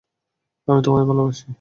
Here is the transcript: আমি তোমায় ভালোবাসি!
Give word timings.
আমি 0.67 0.79
তোমায় 0.85 1.05
ভালোবাসি! 1.09 1.45